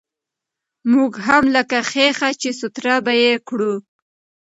[0.91, 3.73] موږ هم لکه ښيښه، چې سوتره به يې کړو.